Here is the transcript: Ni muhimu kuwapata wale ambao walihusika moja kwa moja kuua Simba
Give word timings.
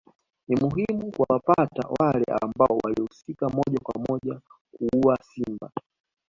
Ni 0.47 0.55
muhimu 0.61 1.11
kuwapata 1.11 1.87
wale 1.99 2.25
ambao 2.41 2.77
walihusika 2.83 3.49
moja 3.49 3.79
kwa 3.83 4.01
moja 4.09 4.39
kuua 4.71 5.17
Simba 5.23 5.71